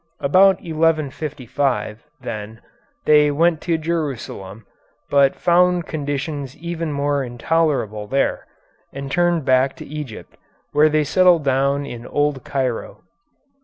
[0.19, 2.59] About 1155, then,
[3.05, 4.65] they went to Jerusalem,
[5.11, 8.47] but found conditions even more intolerable there,
[8.91, 10.37] and turned back to Egypt,
[10.71, 13.03] where they settled down in Old Cairo.